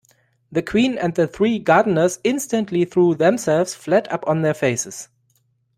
[0.51, 5.09] The Queen!’ and the three gardeners instantly threw themselves flat upon their faces.